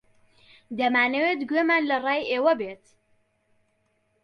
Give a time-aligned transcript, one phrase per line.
[0.77, 2.83] دەمانەوێت گوێمان لە ڕای ئێوە بێت.